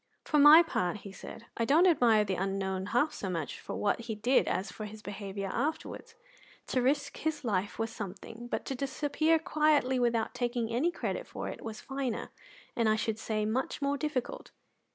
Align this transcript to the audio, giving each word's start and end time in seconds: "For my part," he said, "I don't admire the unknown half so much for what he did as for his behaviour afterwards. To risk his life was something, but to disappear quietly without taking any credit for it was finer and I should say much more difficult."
"For 0.25 0.39
my 0.39 0.63
part," 0.63 1.01
he 1.05 1.11
said, 1.11 1.45
"I 1.57 1.63
don't 1.63 1.85
admire 1.85 2.25
the 2.25 2.33
unknown 2.33 2.87
half 2.87 3.13
so 3.13 3.29
much 3.29 3.59
for 3.59 3.75
what 3.75 3.99
he 3.99 4.15
did 4.15 4.47
as 4.47 4.71
for 4.71 4.85
his 4.85 5.03
behaviour 5.03 5.51
afterwards. 5.53 6.15
To 6.69 6.81
risk 6.81 7.17
his 7.17 7.43
life 7.43 7.77
was 7.77 7.91
something, 7.91 8.47
but 8.49 8.65
to 8.65 8.73
disappear 8.73 9.37
quietly 9.37 9.99
without 9.99 10.33
taking 10.33 10.71
any 10.73 10.89
credit 10.89 11.27
for 11.27 11.49
it 11.49 11.61
was 11.63 11.81
finer 11.81 12.31
and 12.75 12.89
I 12.89 12.95
should 12.95 13.19
say 13.19 13.45
much 13.45 13.79
more 13.79 13.95
difficult." 13.95 14.49